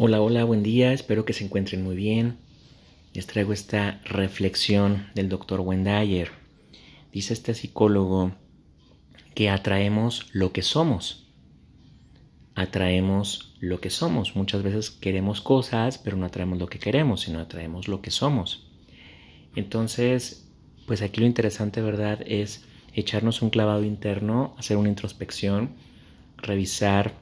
[0.00, 2.38] Hola, hola, buen día, espero que se encuentren muy bien.
[3.14, 6.30] Les traigo esta reflexión del doctor Wendayer.
[7.12, 8.30] Dice este psicólogo
[9.34, 11.26] que atraemos lo que somos.
[12.54, 14.36] Atraemos lo que somos.
[14.36, 18.68] Muchas veces queremos cosas, pero no atraemos lo que queremos, sino atraemos lo que somos.
[19.56, 20.48] Entonces,
[20.86, 25.70] pues aquí lo interesante, ¿verdad?, es echarnos un clavado interno, hacer una introspección,
[26.36, 27.14] revisar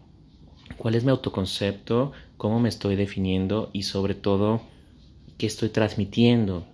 [0.77, 4.61] cuál es mi autoconcepto, cómo me estoy definiendo y sobre todo
[5.39, 6.67] qué estoy transmitiendo,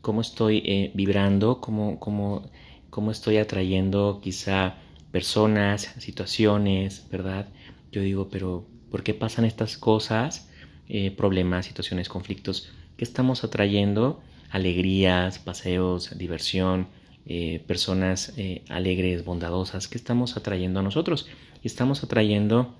[0.00, 2.50] cómo estoy eh, vibrando, cómo, cómo,
[2.90, 4.76] cómo estoy atrayendo quizá
[5.12, 7.48] personas, situaciones, ¿verdad?
[7.92, 10.48] Yo digo, pero ¿por qué pasan estas cosas?
[10.88, 12.70] Eh, problemas, situaciones, conflictos.
[12.96, 14.20] ¿Qué estamos atrayendo?
[14.50, 16.88] Alegrías, paseos, diversión,
[17.26, 18.32] eh, personas
[18.68, 19.86] alegres, bondadosas.
[19.86, 21.28] ¿Qué estamos atrayendo a nosotros?
[21.62, 22.74] Estamos atrayendo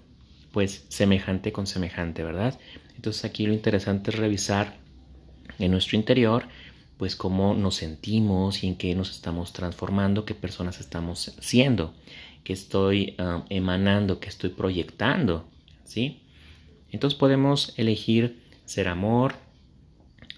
[0.53, 2.59] pues semejante con semejante, ¿verdad?
[2.97, 4.79] Entonces aquí lo interesante es revisar
[5.59, 6.47] en nuestro interior
[7.01, 11.95] pues cómo nos sentimos y en qué nos estamos transformando, qué personas estamos siendo,
[12.45, 15.49] qué estoy ah, emanando, qué estoy proyectando,
[15.85, 16.21] ¿sí?
[16.91, 19.37] Entonces podemos elegir ser amor,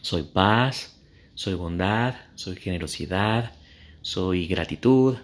[0.02, 1.00] soy paz,
[1.34, 3.52] soy bondad, soy generosidad,
[4.00, 5.16] soy gratitud,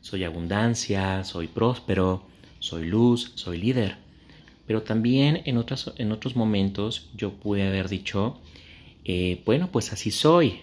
[0.00, 2.28] soy abundancia, soy próspero,
[2.60, 4.03] soy luz, soy líder.
[4.66, 5.62] Pero también en,
[5.96, 8.40] en otros momentos yo pude haber dicho,
[9.04, 10.60] eh, bueno, pues así soy,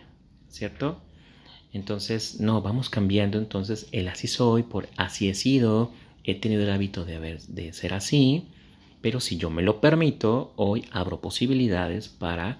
[0.49, 0.99] ¿cierto?
[1.73, 5.91] Entonces, no, vamos cambiando entonces el así soy por así he sido,
[6.23, 8.47] he tenido el hábito de, haber, de ser así,
[9.01, 12.57] pero si yo me lo permito, hoy abro posibilidades para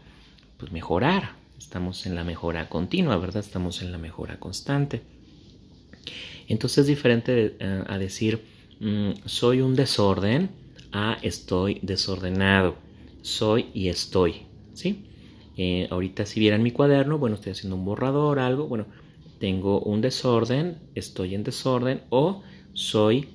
[0.58, 1.36] pues, mejorar.
[1.58, 3.44] Estamos en la mejora continua, ¿verdad?
[3.44, 5.02] Estamos en la mejora constante.
[6.48, 8.42] Entonces es diferente eh, a decir,
[8.80, 10.50] mm, soy un desorden,
[10.92, 12.76] a estoy desordenado.
[13.22, 14.48] Soy y estoy.
[14.74, 15.06] ¿Sí?
[15.58, 18.88] Eh, ahorita si vieran mi cuaderno, bueno, estoy haciendo un borrador, algo, bueno,
[19.40, 22.42] tengo un desorden, estoy en desorden o
[22.74, 23.28] soy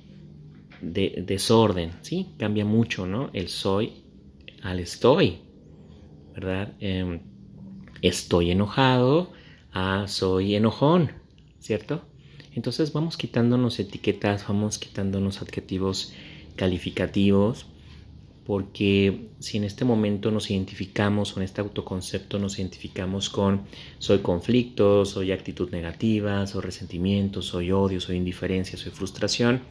[0.81, 2.33] de desorden, ¿sí?
[2.37, 3.29] Cambia mucho, ¿no?
[3.33, 4.03] El soy
[4.63, 5.39] al estoy,
[6.33, 6.73] ¿verdad?
[6.79, 7.21] Em,
[8.01, 9.31] estoy enojado
[9.71, 11.11] a soy enojón,
[11.59, 12.01] ¿cierto?
[12.53, 16.13] Entonces vamos quitándonos etiquetas, vamos quitándonos adjetivos
[16.57, 17.67] calificativos,
[18.45, 23.61] porque si en este momento nos identificamos con este autoconcepto, nos identificamos con
[23.99, 29.61] soy conflicto, soy actitud negativa, soy resentimiento, soy odio, soy indiferencia, soy frustración,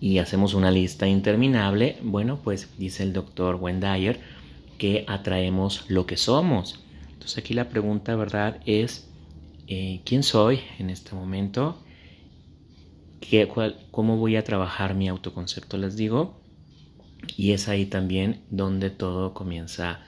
[0.00, 4.18] y hacemos una lista interminable, bueno, pues dice el doctor Wendayer
[4.78, 6.80] que atraemos lo que somos.
[7.12, 8.60] Entonces aquí la pregunta, ¿verdad?
[8.64, 9.08] Es,
[9.68, 11.78] eh, ¿quién soy en este momento?
[13.90, 16.40] Cómo voy a trabajar mi autoconcepto, les digo.
[17.36, 20.00] Y es ahí también donde todo comienza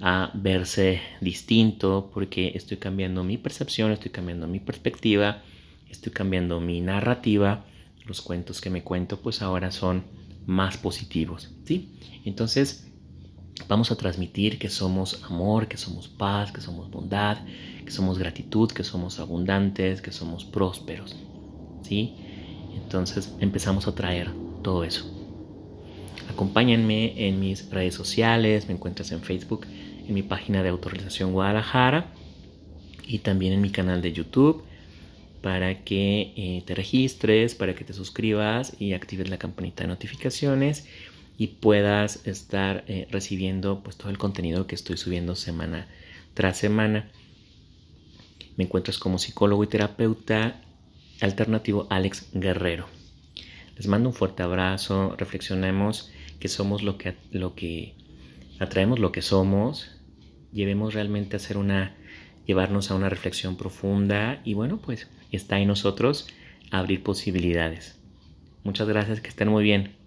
[0.00, 5.42] a verse distinto porque estoy cambiando mi percepción, estoy cambiando mi perspectiva,
[5.88, 7.64] estoy cambiando mi narrativa.
[8.06, 10.04] Los cuentos que me cuento pues ahora son
[10.46, 11.98] más positivos, ¿sí?
[12.24, 12.90] Entonces
[13.68, 17.38] vamos a transmitir que somos amor, que somos paz, que somos bondad,
[17.84, 21.16] que somos gratitud, que somos abundantes, que somos prósperos,
[21.82, 22.16] ¿sí?
[22.76, 24.30] Entonces empezamos a traer
[24.62, 25.10] todo eso.
[26.30, 29.66] Acompáñenme en mis redes sociales, me encuentras en Facebook,
[30.06, 32.12] en mi página de autorización Guadalajara
[33.06, 34.64] y también en mi canal de YouTube
[35.42, 40.86] para que eh, te registres, para que te suscribas y actives la campanita de notificaciones
[41.36, 45.86] y puedas estar eh, recibiendo pues todo el contenido que estoy subiendo semana
[46.32, 47.10] tras semana.
[48.56, 50.62] Me encuentras como psicólogo y terapeuta
[51.20, 52.86] alternativo Alex Guerrero.
[53.76, 57.94] Les mando un fuerte abrazo, reflexionemos que somos lo que, lo que
[58.58, 59.90] atraemos lo que somos,
[60.52, 61.96] llevemos realmente a hacer una,
[62.46, 66.28] llevarnos a una reflexión profunda y bueno, pues está en nosotros
[66.70, 67.98] abrir posibilidades.
[68.62, 70.03] Muchas gracias, que estén muy bien.